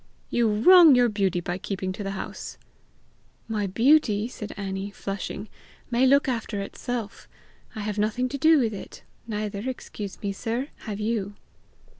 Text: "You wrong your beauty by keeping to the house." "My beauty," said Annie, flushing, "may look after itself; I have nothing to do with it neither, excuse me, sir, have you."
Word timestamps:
"You 0.31 0.49
wrong 0.49 0.95
your 0.95 1.09
beauty 1.09 1.41
by 1.41 1.59
keeping 1.59 1.91
to 1.91 2.01
the 2.03 2.09
house." 2.17 2.57
"My 3.47 3.67
beauty," 3.67 4.27
said 4.27 4.51
Annie, 4.57 4.89
flushing, 4.89 5.47
"may 5.91 6.07
look 6.07 6.27
after 6.27 6.59
itself; 6.59 7.27
I 7.75 7.81
have 7.81 7.99
nothing 7.99 8.27
to 8.29 8.39
do 8.39 8.57
with 8.57 8.73
it 8.73 9.03
neither, 9.27 9.59
excuse 9.69 10.19
me, 10.23 10.31
sir, 10.33 10.69
have 10.87 10.99
you." 10.99 11.35